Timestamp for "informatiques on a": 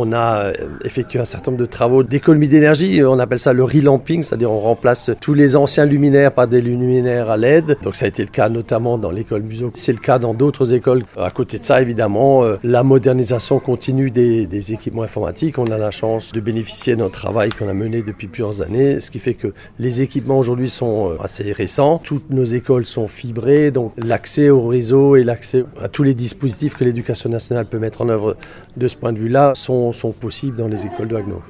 15.02-15.78